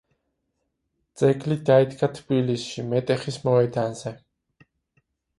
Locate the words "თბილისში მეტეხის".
2.19-3.37